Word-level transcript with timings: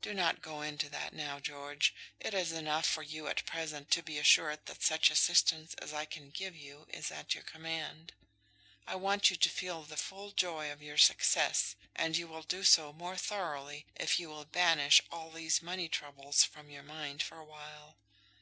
"Do 0.00 0.14
not 0.14 0.40
go 0.40 0.62
into 0.62 0.88
that 0.88 1.12
now, 1.12 1.38
George. 1.38 1.94
It 2.18 2.32
is 2.32 2.52
enough 2.52 2.86
for 2.88 3.02
you 3.02 3.26
at 3.26 3.44
present 3.44 3.90
to 3.90 4.02
be 4.02 4.18
assured 4.18 4.64
that 4.64 4.82
such 4.82 5.10
assistance 5.10 5.74
as 5.74 5.92
I 5.92 6.06
can 6.06 6.30
give 6.30 6.56
you 6.56 6.86
is 6.88 7.10
at 7.10 7.34
your 7.34 7.44
command. 7.44 8.14
I 8.86 8.94
want 8.94 9.28
you 9.28 9.36
to 9.36 9.48
feel 9.50 9.82
the 9.82 9.98
full 9.98 10.30
joy 10.30 10.72
of 10.72 10.80
your 10.82 10.96
success, 10.96 11.76
and 11.94 12.16
you 12.16 12.28
will 12.28 12.44
do 12.44 12.64
so 12.64 12.94
more 12.94 13.18
thoroughly 13.18 13.84
if 13.94 14.18
you 14.18 14.30
will 14.30 14.46
banish 14.46 15.02
all 15.10 15.30
these 15.30 15.60
money 15.60 15.86
troubles 15.90 16.44
from 16.44 16.70
your 16.70 16.82
mind 16.82 17.22
for 17.22 17.36
a 17.38 17.44
while." 17.44 17.98